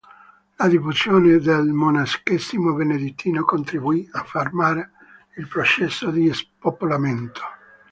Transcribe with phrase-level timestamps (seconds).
[0.57, 4.93] La diffusione del monachesimo benedettino contribuì a fermare
[5.35, 7.41] il processo di spopolamento.